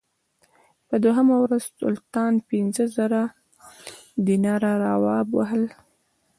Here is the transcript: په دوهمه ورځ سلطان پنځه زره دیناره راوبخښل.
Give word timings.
په 0.87 0.95
دوهمه 1.03 1.35
ورځ 1.43 1.63
سلطان 1.81 2.33
پنځه 2.49 2.83
زره 2.95 3.21
دیناره 4.27 4.71
راوبخښل. 4.83 5.63